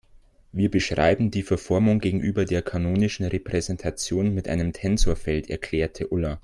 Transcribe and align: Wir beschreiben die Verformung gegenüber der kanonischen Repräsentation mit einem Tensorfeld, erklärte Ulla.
Wir 0.51 0.71
beschreiben 0.71 1.29
die 1.29 1.43
Verformung 1.43 1.99
gegenüber 1.99 2.45
der 2.45 2.63
kanonischen 2.63 3.27
Repräsentation 3.27 4.33
mit 4.33 4.47
einem 4.47 4.73
Tensorfeld, 4.73 5.47
erklärte 5.47 6.07
Ulla. 6.07 6.39